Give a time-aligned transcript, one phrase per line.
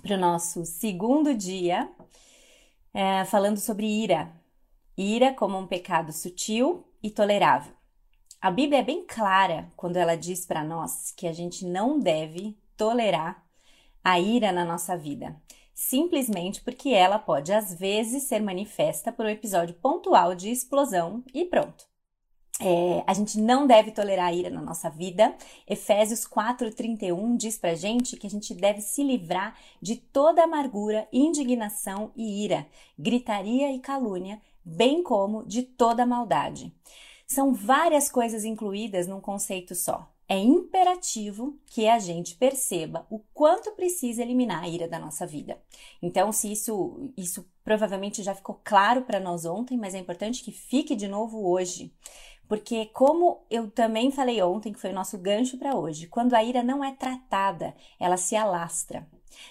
[0.00, 1.90] para o nosso segundo dia,
[2.92, 4.32] é, falando sobre ira.
[4.96, 7.72] Ira como um pecado sutil e tolerável.
[8.40, 12.56] A Bíblia é bem clara quando ela diz para nós que a gente não deve
[12.76, 13.44] tolerar
[14.04, 15.36] a ira na nossa vida,
[15.74, 21.44] simplesmente porque ela pode às vezes ser manifesta por um episódio pontual de explosão e
[21.44, 21.84] pronto.
[22.58, 25.34] É, a gente não deve tolerar a ira na nossa vida.
[25.68, 32.10] Efésios 4,31 diz pra gente que a gente deve se livrar de toda amargura, indignação
[32.16, 32.66] e ira,
[32.98, 36.74] gritaria e calúnia, bem como de toda maldade.
[37.26, 40.10] São várias coisas incluídas num conceito só.
[40.28, 45.56] É imperativo que a gente perceba o quanto precisa eliminar a ira da nossa vida.
[46.02, 50.50] Então, se isso, isso provavelmente já ficou claro para nós ontem, mas é importante que
[50.50, 51.92] fique de novo hoje.
[52.48, 56.44] Porque, como eu também falei ontem, que foi o nosso gancho para hoje, quando a
[56.44, 59.06] ira não é tratada, ela se alastra.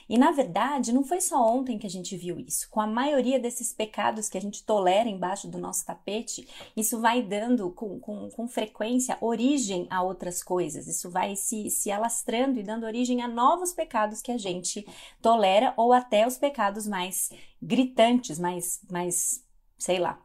[0.08, 2.70] E na verdade, não foi só ontem que a gente viu isso.
[2.70, 7.22] Com a maioria desses pecados que a gente tolera embaixo do nosso tapete, isso vai
[7.22, 10.88] dando com, com, com frequência origem a outras coisas.
[10.88, 14.86] Isso vai se, se alastrando e dando origem a novos pecados que a gente
[15.22, 17.30] tolera ou até os pecados mais
[17.62, 19.44] gritantes, mais, mais
[19.78, 20.25] sei lá,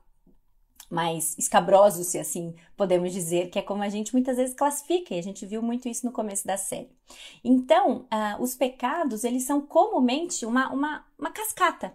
[0.91, 5.19] mais escabrosos, se assim podemos dizer, que é como a gente muitas vezes classifica, e
[5.19, 6.91] a gente viu muito isso no começo da série.
[7.45, 11.95] Então, uh, os pecados, eles são comumente uma, uma, uma cascata,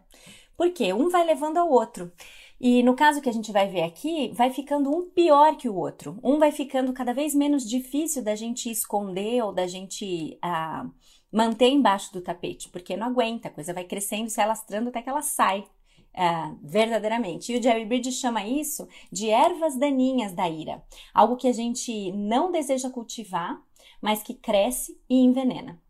[0.55, 2.11] porque um vai levando ao outro.
[2.59, 5.75] E no caso que a gente vai ver aqui, vai ficando um pior que o
[5.75, 6.17] outro.
[6.23, 10.89] Um vai ficando cada vez menos difícil da gente esconder ou da gente uh,
[11.29, 15.09] manter embaixo do tapete, porque não aguenta, a coisa vai crescendo, se alastrando até que
[15.09, 15.65] ela sai
[16.15, 17.51] é, verdadeiramente.
[17.51, 20.83] E o Jerry Bridges chama isso de ervas daninhas da ira,
[21.13, 23.61] algo que a gente não deseja cultivar,
[24.01, 25.81] mas que cresce e envenena.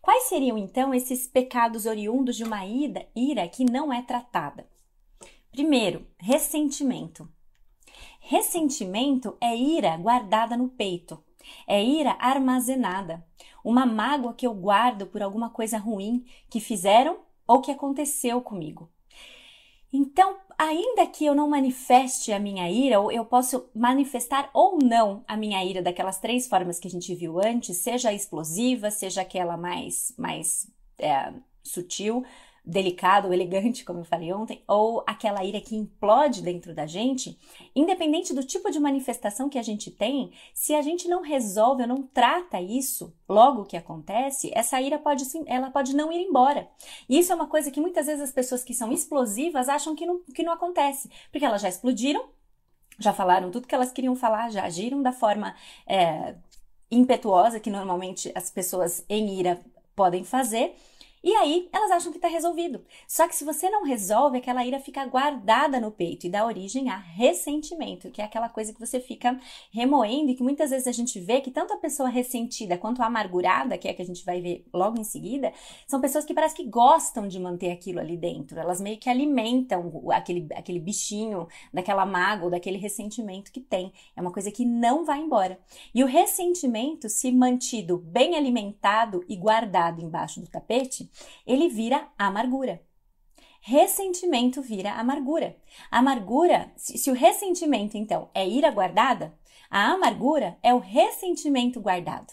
[0.00, 4.68] Quais seriam então esses pecados oriundos de uma ira que não é tratada?
[5.50, 7.28] Primeiro, ressentimento.
[8.20, 11.22] Ressentimento é ira guardada no peito,
[11.66, 13.26] é ira armazenada,
[13.64, 18.88] uma mágoa que eu guardo por alguma coisa ruim que fizeram ou que aconteceu comigo.
[19.92, 25.22] Então, ainda que eu não manifeste a minha ira, ou eu posso manifestar ou não
[25.28, 29.56] a minha ira daquelas três formas que a gente viu antes, seja explosiva, seja aquela
[29.56, 30.66] mais, mais
[30.98, 31.32] é,
[31.62, 32.24] sutil,
[32.64, 37.36] delicado, elegante, como eu falei ontem, ou aquela ira que implode dentro da gente,
[37.74, 41.88] independente do tipo de manifestação que a gente tem, se a gente não resolve ou
[41.88, 46.68] não trata isso logo que acontece, essa ira pode ela pode não ir embora.
[47.08, 50.06] E isso é uma coisa que muitas vezes as pessoas que são explosivas acham que
[50.06, 52.24] não, que não acontece, porque elas já explodiram,
[52.98, 56.36] já falaram tudo que elas queriam falar, já agiram da forma é,
[56.90, 59.60] impetuosa que normalmente as pessoas em ira
[59.96, 60.76] podem fazer
[61.22, 62.84] e aí elas acham que está resolvido.
[63.06, 66.90] Só que se você não resolve, aquela ira fica guardada no peito e dá origem
[66.90, 69.38] a ressentimento, que é aquela coisa que você fica
[69.70, 73.06] remoendo e que muitas vezes a gente vê que tanto a pessoa ressentida quanto a
[73.06, 75.52] amargurada, que é a que a gente vai ver logo em seguida,
[75.86, 78.58] são pessoas que parece que gostam de manter aquilo ali dentro.
[78.58, 83.92] Elas meio que alimentam aquele, aquele bichinho daquela mágoa, daquele ressentimento que tem.
[84.16, 85.58] É uma coisa que não vai embora.
[85.94, 91.11] E o ressentimento, se mantido bem alimentado e guardado embaixo do tapete,
[91.46, 92.82] ele vira amargura.
[93.60, 95.56] Ressentimento vira amargura.
[95.90, 99.38] Amargura, se, se o ressentimento então é ira guardada,
[99.70, 102.32] a amargura é o ressentimento guardado.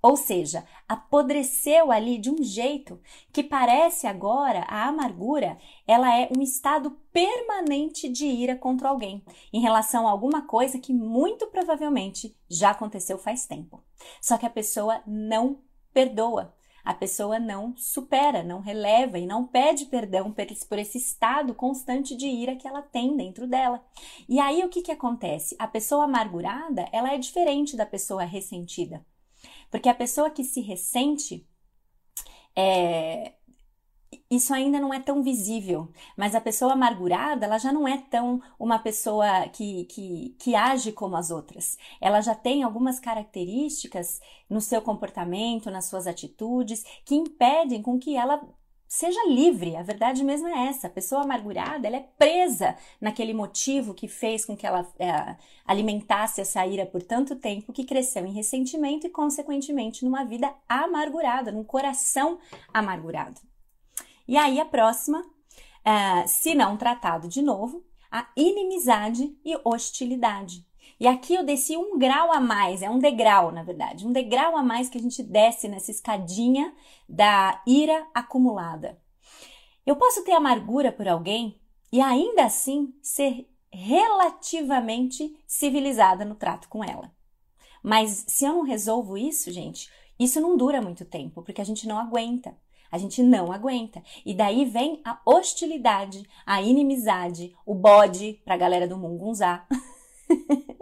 [0.00, 3.00] Ou seja, apodreceu ali de um jeito
[3.32, 9.60] que parece agora a amargura, ela é um estado permanente de ira contra alguém em
[9.60, 13.82] relação a alguma coisa que muito provavelmente já aconteceu faz tempo.
[14.20, 15.60] Só que a pessoa não
[15.92, 16.54] perdoa,
[16.88, 22.26] a pessoa não supera, não releva e não pede perdão por esse, estado constante de
[22.26, 23.84] ira que ela tem dentro dela.
[24.26, 25.54] E aí o que, que acontece?
[25.58, 29.04] A pessoa amargurada, ela é diferente da pessoa ressentida.
[29.70, 31.46] Porque a pessoa que se ressente,
[32.56, 33.34] é,
[34.30, 38.40] isso ainda não é tão visível, mas a pessoa amargurada, ela já não é tão
[38.58, 41.76] uma pessoa que, que, que age como as outras.
[42.00, 48.16] Ela já tem algumas características no seu comportamento, nas suas atitudes, que impedem com que
[48.16, 48.40] ela
[48.86, 49.76] seja livre.
[49.76, 50.86] A verdade mesmo é essa.
[50.86, 56.40] A pessoa amargurada, ela é presa naquele motivo que fez com que ela é, alimentasse
[56.40, 61.64] essa ira por tanto tempo, que cresceu em ressentimento e, consequentemente, numa vida amargurada, num
[61.64, 62.38] coração
[62.72, 63.40] amargurado.
[64.28, 65.24] E aí a próxima,
[65.84, 70.66] é, se não tratado de novo, a inimizade e hostilidade.
[71.00, 74.56] E aqui eu desci um grau a mais, é um degrau, na verdade, um degrau
[74.56, 76.74] a mais que a gente desce nessa escadinha
[77.08, 79.00] da ira acumulada.
[79.86, 81.58] Eu posso ter amargura por alguém
[81.90, 87.10] e ainda assim ser relativamente civilizada no trato com ela.
[87.82, 89.88] Mas se eu não resolvo isso, gente,
[90.18, 92.56] isso não dura muito tempo, porque a gente não aguenta.
[92.90, 94.02] A gente não aguenta.
[94.24, 99.66] E daí vem a hostilidade, a inimizade, o bode para a galera do mungunzá.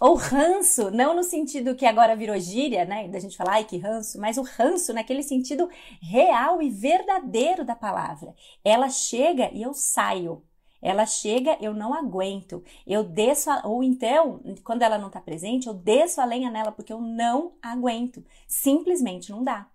[0.00, 3.08] Ou ranço, não no sentido que agora virou gíria, né?
[3.08, 5.68] Da gente falar, ai que ranço, mas o ranço naquele sentido
[6.00, 8.34] real e verdadeiro da palavra.
[8.64, 10.42] Ela chega e eu saio.
[10.80, 12.62] Ela chega, eu não aguento.
[12.86, 16.70] Eu desço, a, ou então, quando ela não está presente, eu desço a lenha nela
[16.70, 18.24] porque eu não aguento.
[18.46, 19.68] Simplesmente não dá.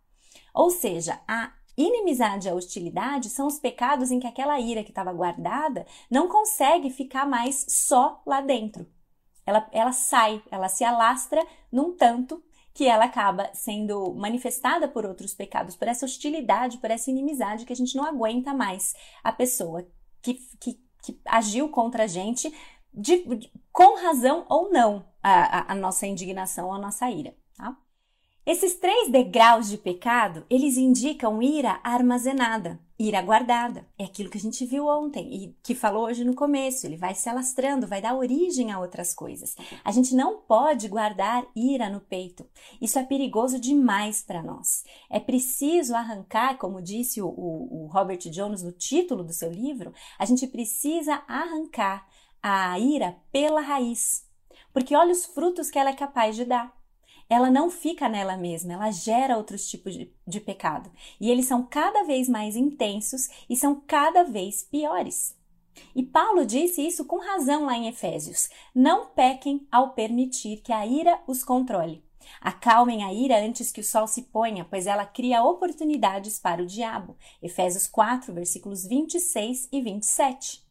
[0.53, 4.91] Ou seja, a Inimizade e a hostilidade são os pecados em que aquela ira que
[4.91, 8.87] estava guardada não consegue ficar mais só lá dentro.
[9.45, 12.43] Ela, ela sai, ela se alastra num tanto
[12.75, 17.73] que ela acaba sendo manifestada por outros pecados, por essa hostilidade, por essa inimizade que
[17.73, 19.85] a gente não aguenta mais a pessoa
[20.21, 22.53] que, que, que agiu contra a gente,
[22.93, 27.35] de, com razão ou não, a, a, a nossa indignação, a nossa ira.
[28.45, 33.87] Esses três degraus de pecado, eles indicam ira armazenada, ira guardada.
[33.97, 36.85] É aquilo que a gente viu ontem e que falou hoje no começo.
[36.85, 39.55] Ele vai se alastrando, vai dar origem a outras coisas.
[39.81, 42.45] A gente não pode guardar ira no peito.
[42.81, 44.83] Isso é perigoso demais para nós.
[45.09, 49.93] É preciso arrancar, como disse o, o, o Robert Jones no título do seu livro,
[50.19, 52.05] a gente precisa arrancar
[52.41, 54.27] a ira pela raiz.
[54.73, 56.82] Porque olha os frutos que ela é capaz de dar
[57.29, 60.91] ela não fica nela mesma, ela gera outros tipos de, de pecado.
[61.19, 65.35] E eles são cada vez mais intensos e são cada vez piores.
[65.95, 70.85] E Paulo disse isso com razão lá em Efésios: Não pequem ao permitir que a
[70.85, 72.03] ira os controle.
[72.39, 76.65] Acalmem a ira antes que o sol se ponha, pois ela cria oportunidades para o
[76.65, 77.17] diabo.
[77.41, 80.62] Efésios 4, versículos 26 e 27.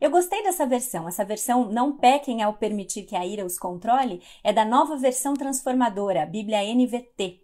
[0.00, 1.08] Eu gostei dessa versão.
[1.08, 5.34] Essa versão não pequem ao permitir que a ira os controle é da nova versão
[5.34, 7.42] transformadora, Bíblia NVT.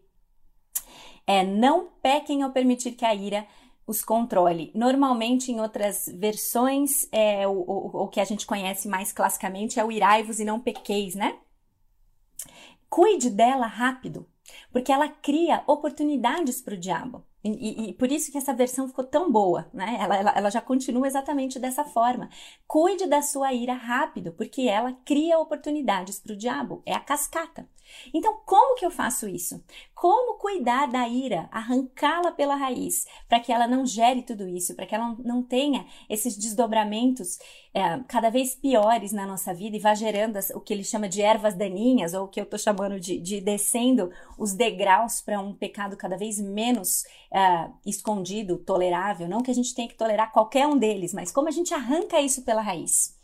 [1.27, 3.47] É não pequem ao permitir que a ira
[3.87, 4.71] os controle.
[4.75, 9.85] Normalmente, em outras versões, é, o, o, o que a gente conhece mais classicamente é
[9.85, 11.39] o irai-vos e não pequeis, né?
[12.89, 14.27] Cuide dela rápido,
[14.73, 17.25] porque ela cria oportunidades para o diabo.
[17.45, 19.99] E, e, por isso que essa versão ficou tão boa, né?
[20.01, 22.31] Ela, ela, ela, já continua exatamente dessa forma.
[22.67, 26.83] Cuide da sua ira rápido, porque ela cria oportunidades para o diabo.
[26.87, 27.69] É a cascata.
[28.13, 29.63] Então, como que eu faço isso?
[29.95, 34.87] Como cuidar da ira, arrancá-la pela raiz, para que ela não gere tudo isso, para
[34.87, 37.39] que ela não tenha esses desdobramentos
[37.73, 41.23] é, cada vez piores na nossa vida e vá gerando o que ele chama de
[41.23, 45.55] ervas daninhas, ou o que eu estou chamando de, de, descendo os degraus para um
[45.55, 49.29] pecado cada vez menos é, escondido, tolerável.
[49.29, 52.21] Não que a gente tenha que tolerar qualquer um deles, mas como a gente arranca
[52.21, 53.19] isso pela raiz.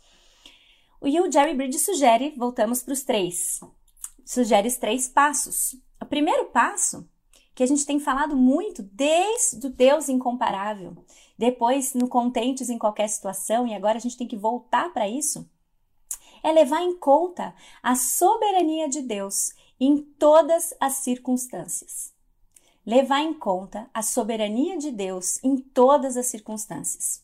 [1.03, 3.59] E o Jerry Bridge sugere, voltamos para os três
[4.25, 5.75] sugere os três passos.
[6.01, 7.07] O primeiro passo,
[7.53, 10.95] que a gente tem falado muito desde o Deus incomparável,
[11.37, 15.49] depois no contentes em qualquer situação, e agora a gente tem que voltar para isso,
[16.43, 22.13] é levar em conta a soberania de Deus em todas as circunstâncias.
[22.85, 27.23] Levar em conta a soberania de Deus em todas as circunstâncias.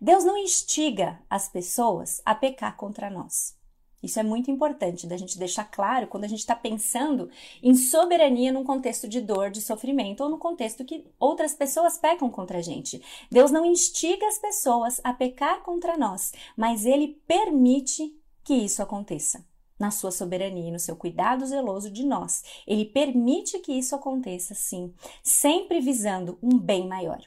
[0.00, 3.57] Deus não instiga as pessoas a pecar contra nós.
[4.02, 7.28] Isso é muito importante da gente deixar claro quando a gente está pensando
[7.62, 12.30] em soberania num contexto de dor, de sofrimento ou no contexto que outras pessoas pecam
[12.30, 13.02] contra a gente.
[13.30, 19.44] Deus não instiga as pessoas a pecar contra nós, mas Ele permite que isso aconteça.
[19.78, 22.42] Na sua soberania e no seu cuidado zeloso de nós.
[22.66, 27.20] Ele permite que isso aconteça, sim, sempre visando um bem maior.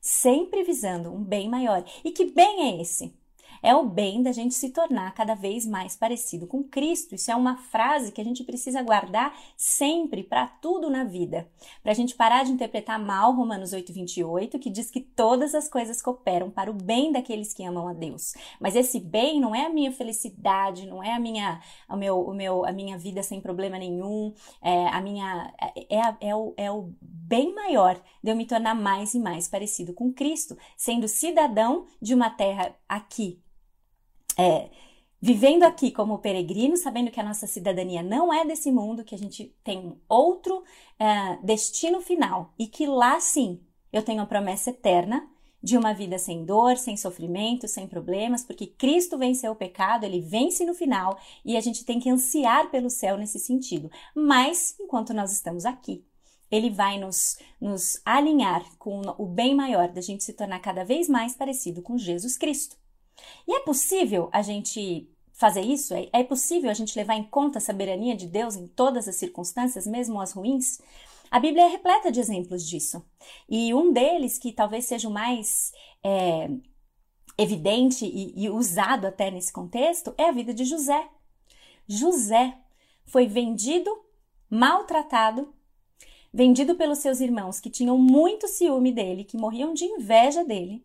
[0.00, 1.84] Sempre visando um bem maior.
[2.04, 3.12] E que bem é esse?
[3.62, 7.14] É o bem da gente se tornar cada vez mais parecido com Cristo.
[7.14, 11.48] Isso é uma frase que a gente precisa guardar sempre para tudo na vida.
[11.82, 16.02] Para a gente parar de interpretar mal Romanos 8:28, que diz que todas as coisas
[16.02, 18.34] cooperam para o bem daqueles que amam a Deus.
[18.60, 22.34] Mas esse bem não é a minha felicidade, não é a minha, o meu, o
[22.34, 26.70] meu, a minha vida sem problema nenhum, é a minha é, é, é, o, é
[26.70, 31.86] o bem maior de eu me tornar mais e mais parecido com Cristo, sendo cidadão
[32.00, 33.40] de uma terra aqui,
[34.38, 34.70] é,
[35.20, 39.18] vivendo aqui como peregrino, sabendo que a nossa cidadania não é desse mundo, que a
[39.18, 40.62] gente tem outro
[40.98, 43.60] é, destino final e que lá sim
[43.92, 45.28] eu tenho a promessa eterna
[45.60, 50.20] de uma vida sem dor, sem sofrimento, sem problemas, porque Cristo venceu o pecado, ele
[50.20, 53.90] vence no final e a gente tem que ansiar pelo céu nesse sentido.
[54.14, 56.04] Mas enquanto nós estamos aqui,
[56.48, 61.08] ele vai nos, nos alinhar com o bem maior da gente se tornar cada vez
[61.08, 62.76] mais parecido com Jesus Cristo.
[63.46, 65.94] E é possível a gente fazer isso?
[65.94, 69.16] É, é possível a gente levar em conta a soberania de Deus em todas as
[69.16, 70.78] circunstâncias, mesmo as ruins?
[71.30, 73.04] A Bíblia é repleta de exemplos disso.
[73.48, 75.72] E um deles, que talvez seja o mais
[76.02, 76.48] é,
[77.36, 81.08] evidente e, e usado até nesse contexto, é a vida de José.
[81.86, 82.56] José
[83.06, 83.90] foi vendido,
[84.50, 85.54] maltratado,
[86.32, 90.84] vendido pelos seus irmãos que tinham muito ciúme dele, que morriam de inveja dele,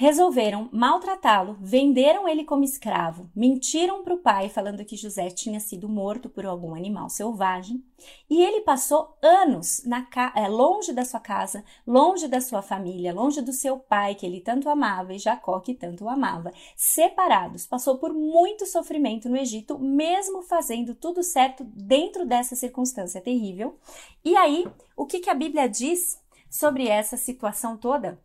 [0.00, 5.90] resolveram maltratá-lo, venderam ele como escravo, mentiram para o pai falando que José tinha sido
[5.90, 7.84] morto por algum animal selvagem,
[8.30, 13.42] e ele passou anos na é, longe da sua casa, longe da sua família, longe
[13.42, 17.98] do seu pai que ele tanto amava e Jacó que tanto o amava, separados, passou
[17.98, 23.78] por muito sofrimento no Egito, mesmo fazendo tudo certo dentro dessa circunstância terrível.
[24.24, 24.66] E aí,
[24.96, 28.18] o que, que a Bíblia diz sobre essa situação toda?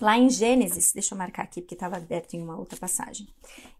[0.00, 3.28] Lá em Gênesis, deixa eu marcar aqui porque estava aberto em uma outra passagem.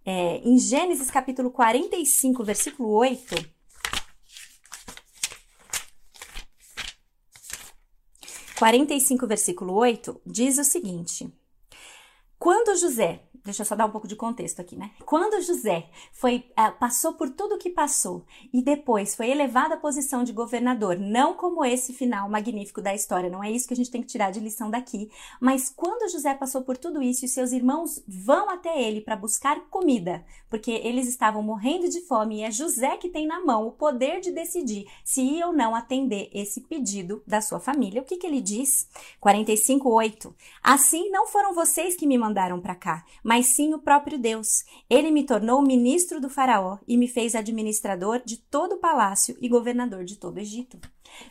[0.04, 3.62] É, em Gênesis capítulo 45, versículo 8.
[8.59, 8.95] Quarenta
[9.26, 11.28] versículo 8, diz o seguinte:
[12.38, 14.90] Quando José deixa eu só dar um pouco de contexto aqui, né?
[15.04, 19.76] Quando José foi uh, passou por tudo o que passou e depois foi elevado à
[19.76, 23.76] posição de governador, não como esse final magnífico da história, não é isso que a
[23.76, 27.28] gente tem que tirar de lição daqui, mas quando José passou por tudo isso e
[27.28, 32.42] seus irmãos vão até ele para buscar comida, porque eles estavam morrendo de fome e
[32.42, 36.30] é José que tem na mão o poder de decidir se ia ou não atender
[36.32, 38.02] esse pedido da sua família.
[38.02, 38.88] O que que ele diz?
[39.20, 40.34] 45:8.
[40.62, 44.65] Assim não foram vocês que me mandaram para cá, mas sim o próprio Deus.
[44.91, 49.49] Ele me tornou ministro do Faraó e me fez administrador de todo o palácio e
[49.49, 50.81] governador de todo o Egito.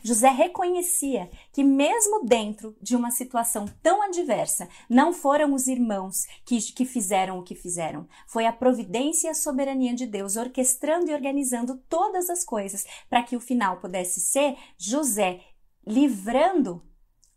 [0.02, 6.60] José reconhecia que, mesmo dentro de uma situação tão adversa, não foram os irmãos que,
[6.72, 8.08] que fizeram o que fizeram.
[8.26, 13.22] Foi a providência e a soberania de Deus orquestrando e organizando todas as coisas para
[13.22, 15.40] que o final pudesse ser José
[15.86, 16.82] livrando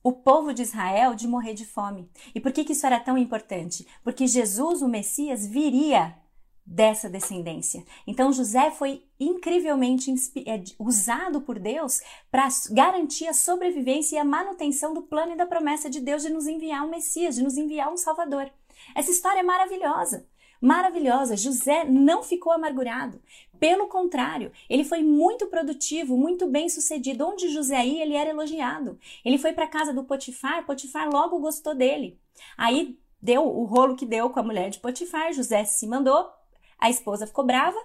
[0.06, 2.08] o povo de Israel de morrer de fome.
[2.36, 3.88] E por que, que isso era tão importante?
[4.04, 6.16] Porque Jesus, o Messias, viria
[6.64, 7.84] dessa descendência.
[8.06, 10.14] Então José foi incrivelmente
[10.46, 15.48] é, usado por Deus para garantir a sobrevivência e a manutenção do plano e da
[15.48, 18.52] promessa de Deus de nos enviar um Messias, de nos enviar um Salvador.
[18.94, 20.28] Essa história é maravilhosa
[20.66, 21.38] maravilhosa.
[21.38, 23.22] José não ficou amargurado.
[23.60, 27.26] Pelo contrário, ele foi muito produtivo, muito bem sucedido.
[27.26, 29.00] Onde José ia, ele era elogiado.
[29.24, 32.20] Ele foi para a casa do Potifar, Potifar logo gostou dele.
[32.58, 36.30] Aí deu o rolo que deu com a mulher de Potifar, José se mandou,
[36.78, 37.78] a esposa ficou brava,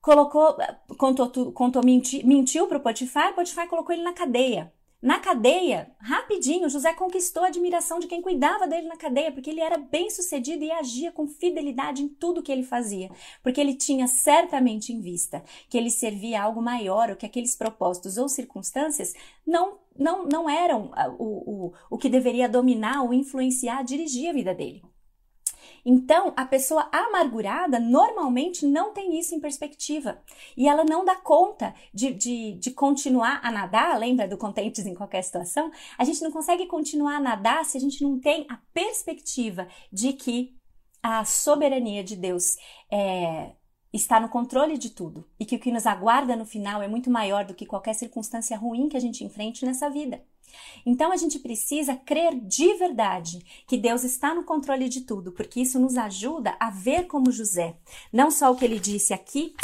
[0.00, 0.56] colocou,
[0.96, 4.72] contou, contou mentiu, mentiu para o Potifar, Potifar colocou ele na cadeia.
[5.02, 9.60] Na cadeia, rapidinho, José conquistou a admiração de quem cuidava dele na cadeia, porque ele
[9.60, 13.10] era bem sucedido e agia com fidelidade em tudo que ele fazia,
[13.42, 17.56] porque ele tinha certamente em vista que ele servia a algo maior, ou que aqueles
[17.56, 19.12] propósitos ou circunstâncias
[19.44, 24.32] não, não, não eram ah, o, o, o que deveria dominar ou influenciar, dirigir a
[24.32, 24.84] vida dele.
[25.84, 30.20] Então, a pessoa amargurada normalmente não tem isso em perspectiva
[30.56, 33.98] e ela não dá conta de, de, de continuar a nadar.
[33.98, 35.70] Lembra do contentes em qualquer situação?
[35.98, 40.12] A gente não consegue continuar a nadar se a gente não tem a perspectiva de
[40.12, 40.54] que
[41.02, 42.56] a soberania de Deus
[42.90, 43.56] é,
[43.92, 47.10] está no controle de tudo e que o que nos aguarda no final é muito
[47.10, 50.24] maior do que qualquer circunstância ruim que a gente enfrente nessa vida.
[50.84, 55.60] Então a gente precisa crer de verdade que Deus está no controle de tudo, porque
[55.60, 57.76] isso nos ajuda a ver como José,
[58.12, 59.54] não só o que ele disse aqui,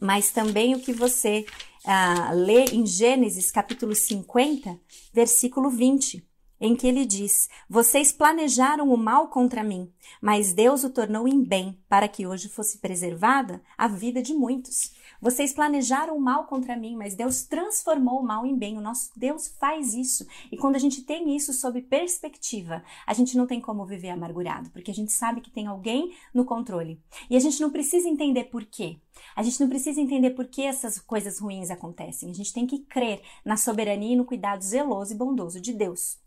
[0.00, 1.46] mas também o que você
[1.84, 4.78] ah, lê em Gênesis capítulo 50,
[5.12, 6.33] versículo 20.
[6.64, 11.42] Em que ele diz: Vocês planejaram o mal contra mim, mas Deus o tornou em
[11.42, 14.92] bem, para que hoje fosse preservada a vida de muitos.
[15.20, 18.76] Vocês planejaram o mal contra mim, mas Deus transformou o mal em bem.
[18.76, 20.26] O nosso Deus faz isso.
[20.50, 24.70] E quando a gente tem isso sob perspectiva, a gente não tem como viver amargurado,
[24.70, 27.00] porque a gente sabe que tem alguém no controle.
[27.30, 28.98] E a gente não precisa entender por quê.
[29.36, 32.30] A gente não precisa entender por que essas coisas ruins acontecem.
[32.30, 36.23] A gente tem que crer na soberania e no cuidado zeloso e bondoso de Deus.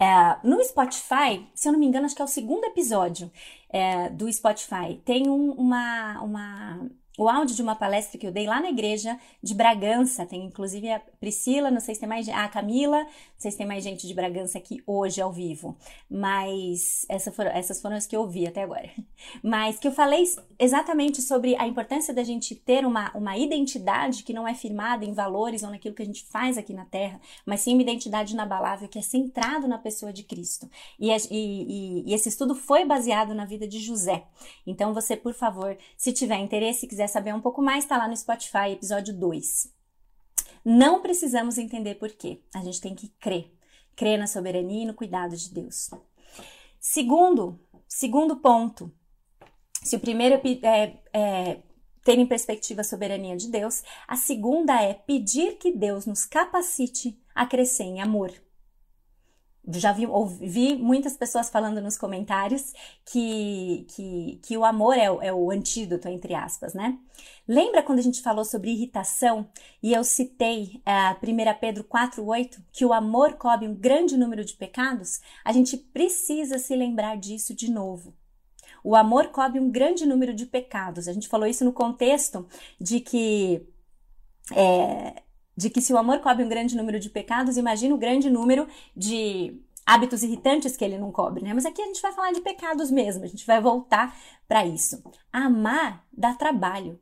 [0.00, 3.30] É, no Spotify, se eu não me engano, acho que é o segundo episódio
[3.68, 6.90] é, do Spotify, tem um, uma, uma
[7.20, 10.24] o áudio de uma palestra que eu dei lá na igreja de Bragança.
[10.24, 13.66] Tem inclusive a Priscila, não sei se tem mais a Camila, não sei se tem
[13.66, 15.76] mais gente de Bragança aqui hoje ao vivo,
[16.10, 18.88] mas essa foram, essas foram as que eu vi até agora.
[19.42, 20.24] Mas que eu falei
[20.58, 25.12] exatamente sobre a importância da gente ter uma, uma identidade que não é firmada em
[25.12, 28.88] valores ou naquilo que a gente faz aqui na Terra, mas sim uma identidade inabalável
[28.88, 30.70] que é centrado na pessoa de Cristo.
[30.98, 34.24] E, e, e, esse estudo foi baseado na vida de José.
[34.66, 38.08] Então você, por favor, se tiver interesse e quiser saber um pouco mais, está lá
[38.08, 39.72] no Spotify, episódio 2.
[40.64, 42.40] Não precisamos entender por quê.
[42.54, 43.52] A gente tem que crer.
[43.96, 45.90] Crer na soberania e no cuidado de Deus.
[46.78, 48.92] Segundo, segundo ponto.
[49.82, 51.62] Se o primeiro é, é
[52.04, 57.18] ter em perspectiva a soberania de Deus, a segunda é pedir que Deus nos capacite
[57.34, 58.32] a crescer em amor
[59.68, 62.72] já vi, ouvi muitas pessoas falando nos comentários
[63.04, 66.98] que, que, que o amor é, é, o antídoto, entre aspas, né?
[67.46, 69.48] Lembra quando a gente falou sobre irritação
[69.82, 74.44] e eu citei uh, é, 1 Pedro 4,8 que o amor cobre um grande número
[74.44, 75.20] de pecados?
[75.44, 78.14] A gente precisa se lembrar disso de novo.
[78.82, 81.06] O amor cobre um grande número de pecados.
[81.06, 82.46] A gente falou isso no contexto
[82.80, 83.66] de que.
[84.52, 85.22] É,
[85.60, 88.66] de que se o amor cobre um grande número de pecados, imagina o grande número
[88.96, 91.52] de hábitos irritantes que ele não cobre, né?
[91.52, 94.16] Mas aqui a gente vai falar de pecados mesmo, a gente vai voltar
[94.48, 95.02] para isso.
[95.30, 96.98] Amar dá trabalho.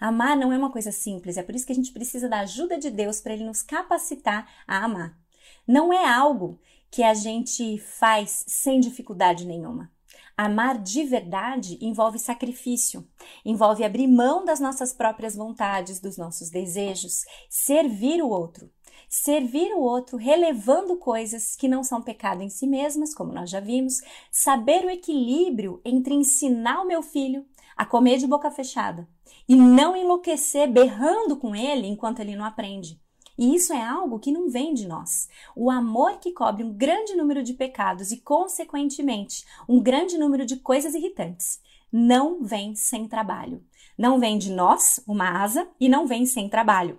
[0.00, 2.78] Amar não é uma coisa simples, é por isso que a gente precisa da ajuda
[2.78, 5.18] de Deus para ele nos capacitar a amar.
[5.66, 6.58] Não é algo
[6.90, 9.90] que a gente faz sem dificuldade nenhuma.
[10.36, 13.06] Amar de verdade envolve sacrifício,
[13.44, 18.68] envolve abrir mão das nossas próprias vontades, dos nossos desejos, servir o outro.
[19.08, 23.60] Servir o outro relevando coisas que não são pecado em si mesmas, como nós já
[23.60, 24.00] vimos,
[24.30, 29.08] saber o equilíbrio entre ensinar o meu filho a comer de boca fechada
[29.48, 33.00] e não enlouquecer berrando com ele enquanto ele não aprende.
[33.36, 35.28] E isso é algo que não vem de nós.
[35.56, 40.56] O amor que cobre um grande número de pecados e, consequentemente, um grande número de
[40.56, 43.64] coisas irritantes, não vem sem trabalho.
[43.96, 46.98] Não vem de nós, uma asa, e não vem sem trabalho.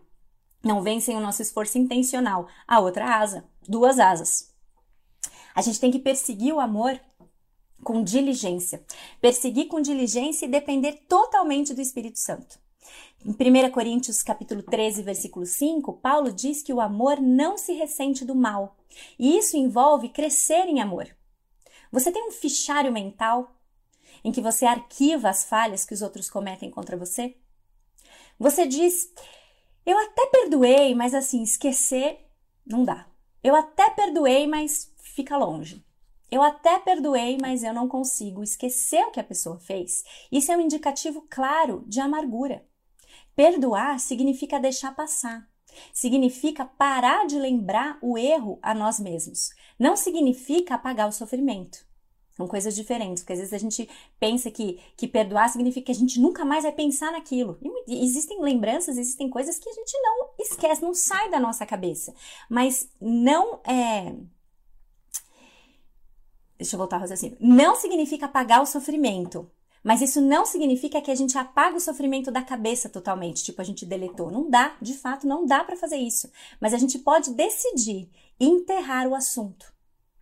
[0.63, 4.53] Não vem sem o nosso esforço intencional, a outra asa, duas asas.
[5.53, 6.99] A gente tem que perseguir o amor
[7.83, 8.83] com diligência.
[9.21, 12.59] Perseguir com diligência e depender totalmente do Espírito Santo.
[13.25, 18.23] Em 1 Coríntios capítulo 13, versículo 5, Paulo diz que o amor não se ressente
[18.23, 18.77] do mal.
[19.17, 21.07] E isso envolve crescer em amor.
[21.91, 23.51] Você tem um fichário mental
[24.23, 27.35] em que você arquiva as falhas que os outros cometem contra você?
[28.37, 29.11] Você diz:
[29.83, 32.19] "Eu até perdoei, mas assim, esquecer
[32.63, 33.07] não dá.
[33.43, 35.83] Eu até perdoei, mas fica longe."
[36.29, 40.03] Eu até perdoei, mas eu não consigo esquecer o que a pessoa fez.
[40.31, 42.63] Isso é um indicativo claro de amargura.
[43.35, 45.47] Perdoar significa deixar passar.
[45.93, 49.49] Significa parar de lembrar o erro a nós mesmos.
[49.77, 51.85] Não significa apagar o sofrimento.
[52.35, 55.95] São coisas diferentes, porque às vezes a gente pensa que, que perdoar significa que a
[55.95, 57.57] gente nunca mais vai pensar naquilo.
[57.87, 62.13] E existem lembranças, existem coisas que a gente não esquece, não sai da nossa cabeça.
[62.49, 64.15] Mas não é.
[66.57, 67.37] Deixa eu voltar ao raciocínio.
[67.39, 69.49] Não significa apagar o sofrimento.
[69.85, 73.63] Mas isso não significa que a gente apaga o sofrimento da cabeça totalmente, tipo a
[73.63, 74.31] gente deletou.
[74.31, 76.27] Não dá, de fato, não dá para fazer isso.
[76.59, 79.71] Mas a gente pode decidir enterrar o assunto.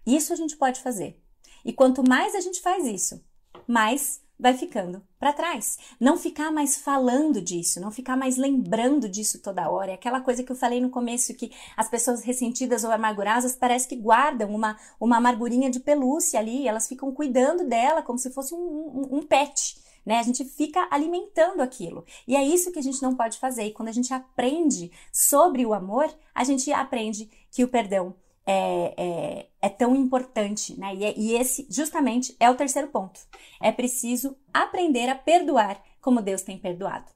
[0.06, 1.18] Isso a gente pode fazer.
[1.64, 3.24] E quanto mais a gente faz isso,
[3.66, 5.78] mais vai ficando para trás.
[5.98, 9.92] Não ficar mais falando disso, não ficar mais lembrando disso toda hora.
[9.92, 13.88] É aquela coisa que eu falei no começo, que as pessoas ressentidas ou amargurosas parece
[13.88, 18.54] que guardam uma, uma amargurinha de pelúcia ali, elas ficam cuidando dela como se fosse
[18.54, 19.82] um, um, um pet.
[20.06, 20.20] Né?
[20.20, 22.04] A gente fica alimentando aquilo.
[22.28, 23.64] E é isso que a gente não pode fazer.
[23.64, 28.14] E quando a gente aprende sobre o amor, a gente aprende que o perdão
[28.46, 30.94] é, é, é, tão importante, né?
[30.96, 33.20] E, é, e esse, justamente, é o terceiro ponto.
[33.62, 37.10] É preciso aprender a perdoar como Deus tem perdoado.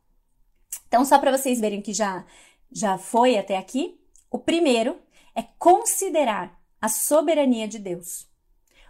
[0.88, 2.26] Então, só para vocês verem que já,
[2.72, 4.00] já foi até aqui,
[4.32, 4.98] o primeiro
[5.36, 8.28] é considerar a soberania de Deus.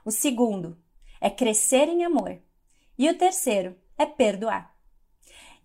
[0.05, 0.77] O segundo
[1.19, 2.39] é crescer em amor.
[2.97, 4.76] E o terceiro é perdoar.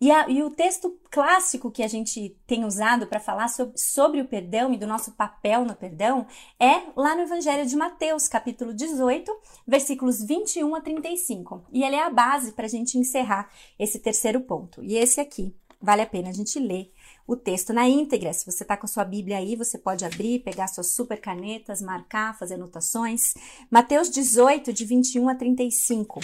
[0.02, 4.20] E, a, e, o texto clássico que a gente tem usado para falar sobre, sobre,
[4.20, 6.26] o perdão e do nosso papel no perdão
[6.58, 9.32] é lá no Evangelho de Mateus, capítulo 18,
[9.64, 11.66] versículos 21 a 35.
[11.70, 14.82] E ele é a base para a gente encerrar esse terceiro ponto.
[14.82, 16.92] E esse aqui, vale a pena a gente ler
[17.24, 18.32] o texto na íntegra.
[18.32, 21.80] Se você está com a sua Bíblia aí, você pode abrir, pegar suas super canetas,
[21.80, 23.34] marcar, fazer anotações.
[23.70, 26.18] Mateus 18, de 21 a 35,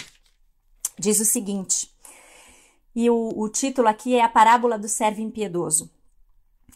[0.99, 1.97] diz o seguinte.
[2.95, 5.89] E o, o título aqui é a parábola do servo impiedoso.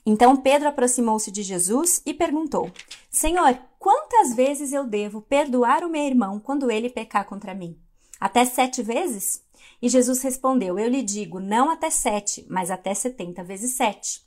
[0.06, 2.72] Então Pedro aproximou-se de Jesus e perguntou:
[3.10, 7.78] Senhor, quantas vezes eu devo perdoar o meu irmão quando ele pecar contra mim?
[8.20, 9.44] Até sete vezes?
[9.82, 14.22] E Jesus respondeu: Eu lhe digo, não até sete, mas até setenta vezes sete.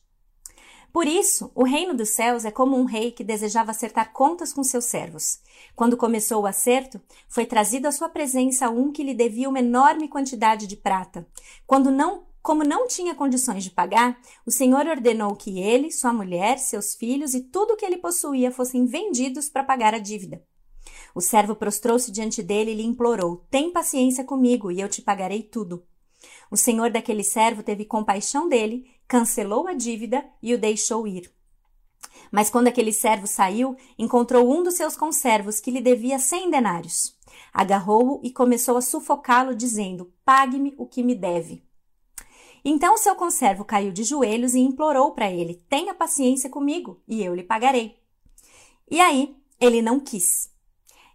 [0.96, 4.64] Por isso, o reino dos céus é como um rei que desejava acertar contas com
[4.64, 5.40] seus servos.
[5.74, 10.08] Quando começou o acerto, foi trazido à sua presença um que lhe devia uma enorme
[10.08, 11.28] quantidade de prata.
[11.66, 16.58] Quando não como não tinha condições de pagar, o Senhor ordenou que ele, sua mulher,
[16.58, 20.42] seus filhos e tudo o que ele possuía fossem vendidos para pagar a dívida.
[21.14, 25.42] O servo prostrou-se diante dele e lhe implorou: Tem paciência comigo e eu te pagarei
[25.42, 25.84] tudo.
[26.50, 31.30] O senhor daquele servo teve compaixão dele, cancelou a dívida e o deixou ir.
[32.30, 37.16] Mas quando aquele servo saiu, encontrou um dos seus conservos que lhe devia cem denários.
[37.52, 41.64] Agarrou-o e começou a sufocá-lo, dizendo: Pague-me o que me deve.
[42.64, 47.34] Então seu conservo caiu de joelhos e implorou para ele: Tenha paciência comigo e eu
[47.34, 47.96] lhe pagarei.
[48.90, 50.50] E aí ele não quis.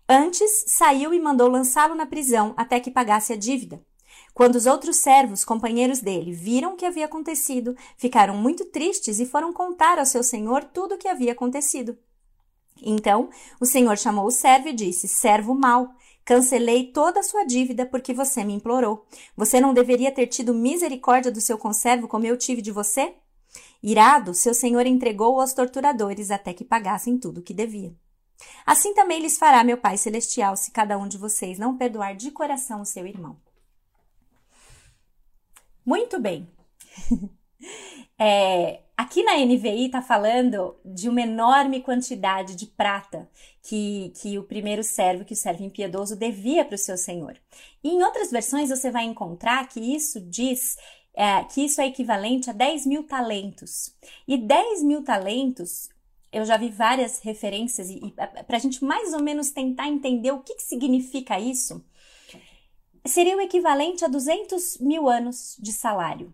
[0.08, 3.86] Antes saiu e mandou lançá-lo na prisão até que pagasse a dívida.
[4.34, 9.26] Quando os outros servos, companheiros dele, viram o que havia acontecido, ficaram muito tristes e
[9.26, 11.98] foram contar ao seu senhor tudo o que havia acontecido.
[12.82, 15.90] Então o senhor chamou o servo e disse: Servo mau,
[16.26, 19.06] cancelei toda a sua dívida porque você me implorou.
[19.36, 23.14] Você não deveria ter tido misericórdia do seu conservo como eu tive de você?
[23.84, 27.94] Irado, seu senhor entregou-o aos torturadores até que pagassem tudo o que devia.
[28.66, 32.32] Assim também lhes fará meu Pai Celestial se cada um de vocês não perdoar de
[32.32, 33.38] coração o seu irmão.
[35.86, 36.48] Muito bem.
[38.20, 43.30] é, aqui na NVI está falando de uma enorme quantidade de prata
[43.64, 47.38] que, que o primeiro servo, que o servo impiedoso, devia para o seu senhor.
[47.84, 50.78] E em outras versões você vai encontrar que isso diz
[51.14, 53.94] é, que isso é equivalente a 10 mil talentos.
[54.28, 55.90] E 10 mil talentos,
[56.32, 60.32] eu já vi várias referências, e, e para a gente mais ou menos tentar entender
[60.32, 61.84] o que, que significa isso,
[63.06, 66.34] seria o equivalente a 200 mil anos de salário.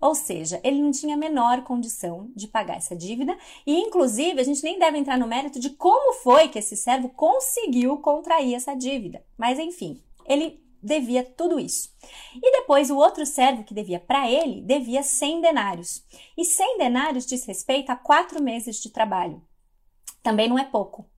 [0.00, 4.44] Ou seja, ele não tinha a menor condição de pagar essa dívida, e inclusive a
[4.44, 8.74] gente nem deve entrar no mérito de como foi que esse servo conseguiu contrair essa
[8.74, 9.22] dívida.
[9.36, 11.94] Mas enfim, ele devia tudo isso.
[12.34, 16.02] E depois o outro servo que devia para ele devia 100 denários.
[16.34, 19.42] E 100 denários diz respeito a quatro meses de trabalho.
[20.22, 21.09] Também não é pouco.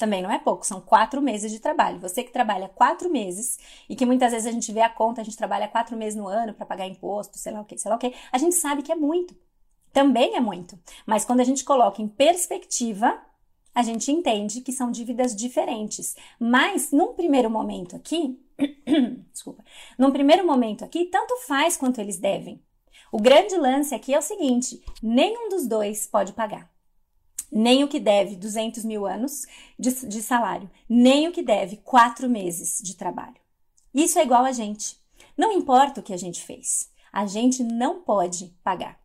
[0.00, 2.00] Também não é pouco, são quatro meses de trabalho.
[2.00, 5.24] Você que trabalha quatro meses e que muitas vezes a gente vê a conta, a
[5.24, 7.96] gente trabalha quatro meses no ano para pagar imposto, sei lá o que, sei lá
[7.96, 9.36] o que, a gente sabe que é muito.
[9.92, 10.78] Também é muito.
[11.04, 13.20] Mas quando a gente coloca em perspectiva,
[13.74, 16.16] a gente entende que são dívidas diferentes.
[16.38, 18.40] Mas num primeiro momento aqui,
[19.30, 19.62] desculpa,
[19.98, 22.58] num primeiro momento aqui, tanto faz quanto eles devem.
[23.12, 26.70] O grande lance aqui é o seguinte: nenhum dos dois pode pagar
[27.50, 29.46] nem o que deve 200 mil anos
[29.78, 33.36] de, de salário, nem o que deve quatro meses de trabalho.
[33.92, 34.96] Isso é igual a gente.
[35.36, 39.00] Não importa o que a gente fez, a gente não pode pagar.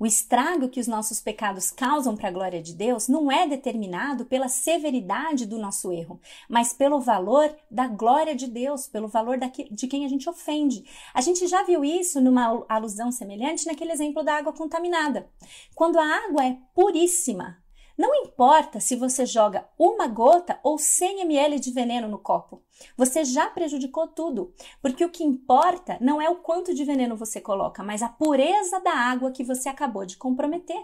[0.00, 4.24] O estrago que os nossos pecados causam para a glória de Deus não é determinado
[4.24, 9.86] pela severidade do nosso erro, mas pelo valor da glória de Deus, pelo valor de
[9.86, 10.84] quem a gente ofende.
[11.12, 15.28] A gente já viu isso numa alusão semelhante naquele exemplo da água contaminada.
[15.74, 17.58] Quando a água é puríssima,
[18.00, 22.62] não importa se você joga uma gota ou 100 ml de veneno no copo,
[22.96, 27.42] você já prejudicou tudo, porque o que importa não é o quanto de veneno você
[27.42, 30.82] coloca, mas a pureza da água que você acabou de comprometer.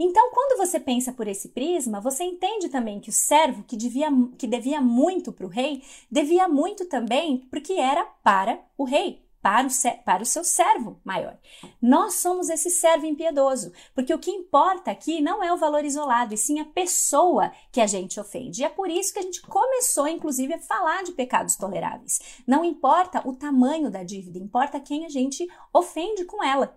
[0.00, 4.08] Então, quando você pensa por esse prisma, você entende também que o servo que, devia,
[4.36, 9.68] que devia muito para o rei, devia muito também porque era para o rei para
[9.68, 11.38] o, para o seu servo maior.
[11.80, 16.34] Nós somos esse servo impiedoso, porque o que importa aqui não é o valor isolado,
[16.34, 18.62] e sim a pessoa que a gente ofende.
[18.62, 22.42] E é por isso que a gente começou, inclusive, a falar de pecados toleráveis.
[22.44, 26.76] Não importa o tamanho da dívida, importa quem a gente ofende com ela.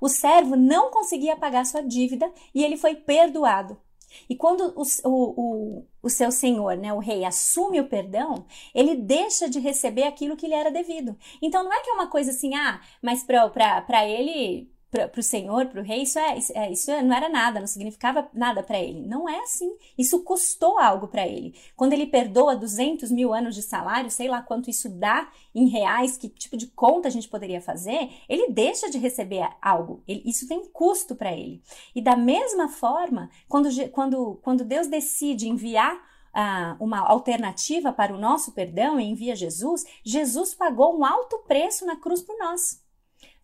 [0.00, 3.80] O servo não conseguia pagar sua dívida e ele foi perdoado.
[4.28, 9.48] E quando o, o, o, seu senhor, né, o rei, assume o perdão, ele deixa
[9.48, 11.16] de receber aquilo que lhe era devido.
[11.40, 15.66] Então não é que é uma coisa assim, ah, mas para ele para o Senhor,
[15.66, 18.78] para o rei, isso, é, isso, é, isso não era nada, não significava nada para
[18.78, 19.06] ele.
[19.06, 19.72] Não é assim.
[19.96, 21.54] Isso custou algo para ele.
[21.76, 26.16] Quando ele perdoa 200 mil anos de salário, sei lá quanto isso dá em reais,
[26.16, 30.02] que tipo de conta a gente poderia fazer, ele deixa de receber algo.
[30.08, 31.62] Ele, isso tem custo para ele.
[31.94, 36.00] E da mesma forma, quando, quando, quando Deus decide enviar
[36.34, 41.86] ah, uma alternativa para o nosso perdão e envia Jesus, Jesus pagou um alto preço
[41.86, 42.80] na cruz por nós.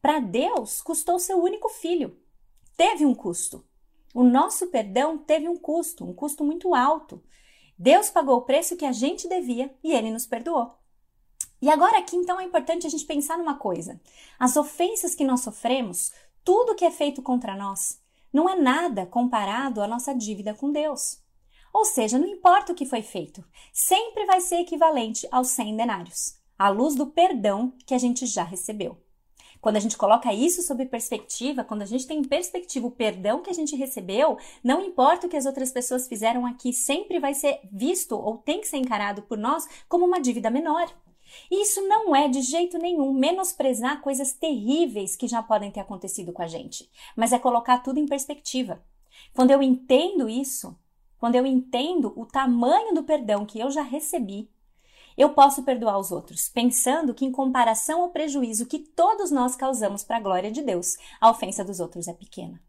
[0.01, 2.17] Para Deus, custou seu único filho.
[2.77, 3.65] Teve um custo.
[4.15, 7.23] O nosso perdão teve um custo, um custo muito alto.
[7.79, 10.75] Deus pagou o preço que a gente devia e ele nos perdoou.
[11.61, 14.01] E agora aqui então é importante a gente pensar numa coisa.
[14.39, 16.13] As ofensas que nós sofremos,
[16.45, 18.01] tudo que é feito contra nós,
[18.33, 21.21] não é nada comparado à nossa dívida com Deus.
[21.73, 26.39] Ou seja, não importa o que foi feito, sempre vai ser equivalente aos 100 denários,
[26.59, 28.99] à luz do perdão que a gente já recebeu.
[29.61, 33.43] Quando a gente coloca isso sob perspectiva, quando a gente tem em perspectiva o perdão
[33.43, 37.35] que a gente recebeu, não importa o que as outras pessoas fizeram aqui, sempre vai
[37.35, 40.89] ser visto ou tem que ser encarado por nós como uma dívida menor.
[41.51, 46.33] E isso não é de jeito nenhum menosprezar coisas terríveis que já podem ter acontecido
[46.33, 48.83] com a gente, mas é colocar tudo em perspectiva.
[49.35, 50.79] Quando eu entendo isso,
[51.19, 54.49] quando eu entendo o tamanho do perdão que eu já recebi,
[55.17, 60.05] eu posso perdoar os outros, pensando que, em comparação ao prejuízo que todos nós causamos
[60.05, 62.61] para a glória de Deus, a ofensa dos outros é pequena.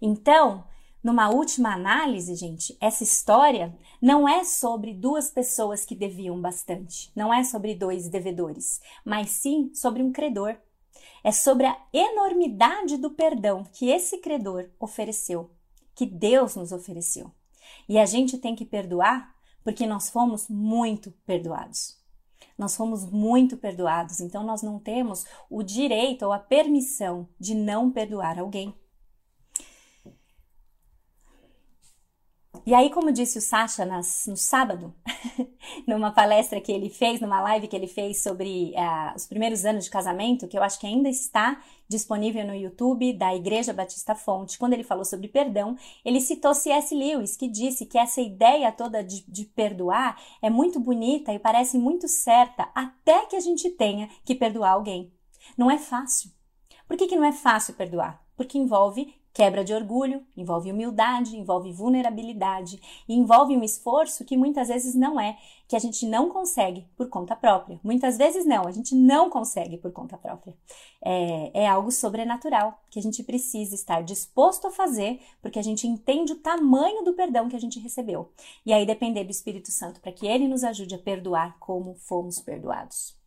[0.00, 0.64] Então,
[1.02, 7.32] numa última análise, gente, essa história não é sobre duas pessoas que deviam bastante, não
[7.32, 10.56] é sobre dois devedores, mas sim sobre um credor.
[11.22, 15.50] É sobre a enormidade do perdão que esse credor ofereceu,
[15.94, 17.30] que Deus nos ofereceu.
[17.88, 19.33] E a gente tem que perdoar
[19.64, 21.98] porque nós fomos muito perdoados.
[22.56, 27.90] Nós fomos muito perdoados, então nós não temos o direito ou a permissão de não
[27.90, 28.72] perdoar alguém.
[32.66, 34.94] E aí, como disse o Sasha nas, no sábado,
[35.86, 39.84] numa palestra que ele fez, numa live que ele fez sobre uh, os primeiros anos
[39.84, 44.58] de casamento, que eu acho que ainda está disponível no YouTube da Igreja Batista Fonte,
[44.58, 46.94] quando ele falou sobre perdão, ele citou C.S.
[46.94, 51.76] Lewis, que disse que essa ideia toda de, de perdoar é muito bonita e parece
[51.76, 55.12] muito certa até que a gente tenha que perdoar alguém.
[55.56, 56.30] Não é fácil.
[56.88, 58.24] Por que, que não é fácil perdoar?
[58.36, 64.68] Porque envolve Quebra de orgulho envolve humildade, envolve vulnerabilidade e envolve um esforço que muitas
[64.68, 67.80] vezes não é, que a gente não consegue por conta própria.
[67.82, 70.56] Muitas vezes não, a gente não consegue por conta própria.
[71.02, 75.84] É, é algo sobrenatural que a gente precisa estar disposto a fazer porque a gente
[75.84, 78.30] entende o tamanho do perdão que a gente recebeu.
[78.64, 82.38] E aí depender do Espírito Santo para que ele nos ajude a perdoar como fomos
[82.38, 83.23] perdoados.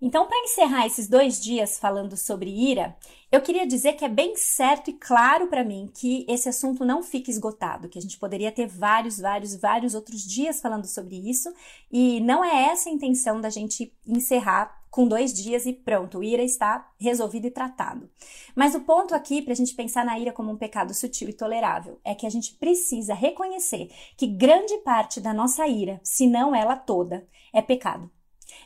[0.00, 2.96] Então, para encerrar esses dois dias falando sobre ira,
[3.32, 7.02] eu queria dizer que é bem certo e claro para mim que esse assunto não
[7.02, 11.52] fica esgotado, que a gente poderia ter vários, vários, vários outros dias falando sobre isso,
[11.90, 16.42] e não é essa a intenção da gente encerrar com dois dias e pronto, ira
[16.42, 18.08] está resolvido e tratado.
[18.54, 21.32] Mas o ponto aqui, para a gente pensar na ira como um pecado sutil e
[21.32, 26.54] tolerável, é que a gente precisa reconhecer que grande parte da nossa ira, se não
[26.54, 28.10] ela toda, é pecado.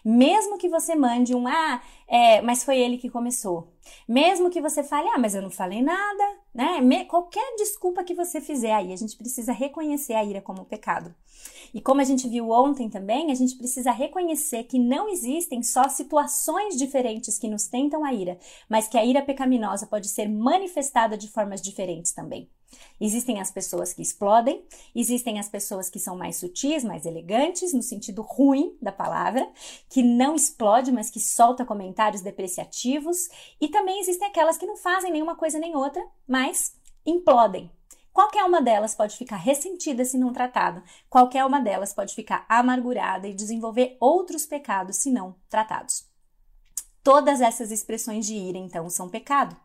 [0.05, 3.73] Mesmo que você mande um ah, é, mas foi ele que começou.
[4.07, 6.81] Mesmo que você fale, ah, mas eu não falei nada, né?
[6.81, 11.15] Me, qualquer desculpa que você fizer aí, a gente precisa reconhecer a ira como pecado.
[11.75, 15.89] E como a gente viu ontem também, a gente precisa reconhecer que não existem só
[15.89, 21.17] situações diferentes que nos tentam a ira, mas que a ira pecaminosa pode ser manifestada
[21.17, 22.49] de formas diferentes também.
[23.01, 27.83] Existem as pessoas que explodem, existem as pessoas que são mais sutis, mais elegantes, no
[27.83, 29.51] sentido ruim da palavra,
[29.89, 33.17] que não explode, mas que solta comentários depreciativos,
[33.61, 37.71] e também existem aquelas que não fazem nenhuma coisa nem outra, mas implodem.
[38.13, 43.27] Qualquer uma delas pode ficar ressentida se não tratada, qualquer uma delas pode ficar amargurada
[43.27, 46.12] e desenvolver outros pecados se não tratados.
[47.03, 49.57] Todas essas expressões de ira, então, são pecado.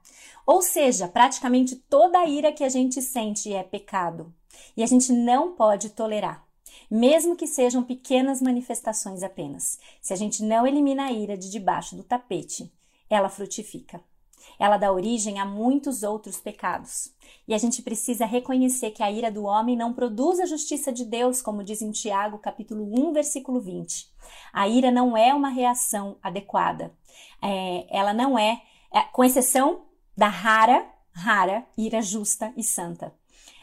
[0.45, 4.34] Ou seja, praticamente toda a ira que a gente sente é pecado.
[4.76, 6.43] E a gente não pode tolerar,
[6.89, 9.78] mesmo que sejam pequenas manifestações apenas.
[10.02, 12.71] Se a gente não elimina a ira de debaixo do tapete,
[13.10, 14.02] ela frutifica.
[14.60, 17.13] Ela dá origem a muitos outros pecados.
[17.47, 21.06] E a gente precisa reconhecer que a ira do homem não produz a justiça de
[21.06, 24.10] Deus, como diz em Tiago, capítulo 1, versículo 20.
[24.52, 26.91] A ira não é uma reação adequada.
[27.41, 28.62] É, ela não é,
[28.93, 33.13] é, com exceção da rara, rara ira justa e santa.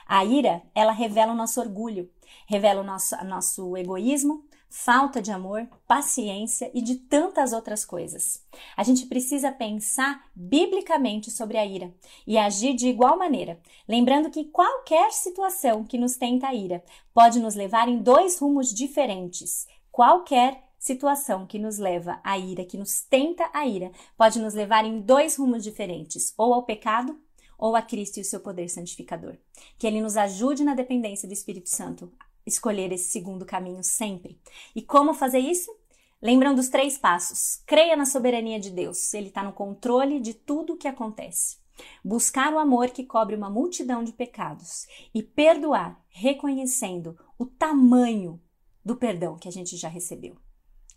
[0.06, 2.10] A ira, ela revela o nosso orgulho,
[2.46, 4.44] revela o nosso, nosso egoísmo,
[4.76, 8.44] falta de amor, paciência e de tantas outras coisas.
[8.76, 11.94] A gente precisa pensar biblicamente sobre a ira
[12.26, 16.82] e agir de igual maneira, lembrando que qualquer situação que nos tenta a ira
[17.14, 19.68] pode nos levar em dois rumos diferentes.
[19.92, 24.84] Qualquer situação que nos leva à ira, que nos tenta a ira, pode nos levar
[24.84, 27.18] em dois rumos diferentes, ou ao pecado
[27.56, 29.38] ou a Cristo e o seu poder santificador.
[29.78, 32.12] Que ele nos ajude na dependência do Espírito Santo
[32.44, 34.38] escolher esse segundo caminho sempre.
[34.76, 35.74] E como fazer isso?
[36.20, 37.62] Lembram dos três passos.
[37.64, 41.56] Creia na soberania de Deus, Ele está no controle de tudo o que acontece.
[42.04, 48.38] Buscar o amor que cobre uma multidão de pecados e perdoar, reconhecendo o tamanho
[48.84, 50.43] do perdão que a gente já recebeu.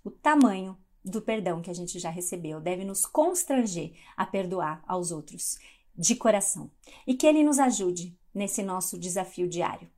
[0.07, 5.11] O tamanho do perdão que a gente já recebeu deve nos constranger a perdoar aos
[5.11, 5.57] outros
[5.93, 6.71] de coração
[7.05, 9.91] e que Ele nos ajude nesse nosso desafio diário.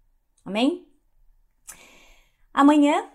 [0.44, 0.88] Amém?
[2.52, 3.08] Amanhã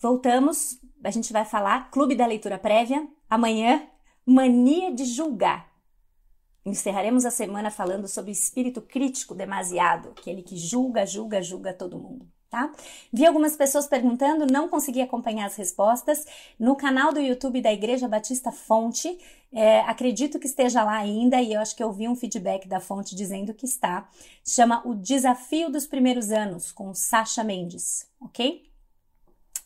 [0.00, 3.06] voltamos, a gente vai falar Clube da Leitura Prévia.
[3.30, 3.88] Amanhã,
[4.26, 5.72] mania de julgar.
[6.66, 12.00] Encerraremos a semana falando sobre o espírito crítico demasiado, aquele que julga, julga, julga todo
[12.00, 12.28] mundo.
[12.52, 12.70] Tá?
[13.10, 16.26] Vi algumas pessoas perguntando, não consegui acompanhar as respostas.
[16.58, 19.18] No canal do YouTube da Igreja Batista Fonte,
[19.50, 22.78] é, acredito que esteja lá ainda e eu acho que eu vi um feedback da
[22.78, 24.06] fonte dizendo que está.
[24.46, 28.70] Chama O Desafio dos Primeiros Anos, com Sasha Mendes, ok?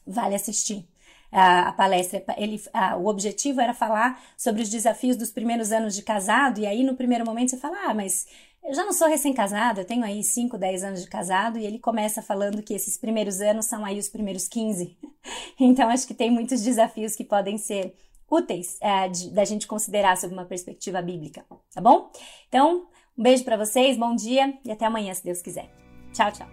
[0.06, 0.86] vale assistir
[1.32, 2.24] a, a palestra.
[2.36, 6.66] Ele, a, o objetivo era falar sobre os desafios dos primeiros anos de casado, e
[6.66, 8.26] aí no primeiro momento você fala, ah, mas
[8.66, 11.78] eu já não sou recém-casado, eu tenho aí 5, 10 anos de casado, e ele
[11.78, 14.98] começa falando que esses primeiros anos são aí os primeiros 15.
[15.60, 17.94] então acho que tem muitos desafios que podem ser
[18.28, 22.10] úteis é, de, da gente considerar sob uma perspectiva bíblica, tá bom?
[22.48, 25.70] Então, um beijo para vocês, bom dia e até amanhã, se Deus quiser.
[26.12, 26.48] Tchau, tchau.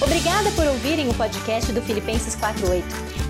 [0.00, 3.29] Obrigada por ouvirem o podcast do Filipenses 48.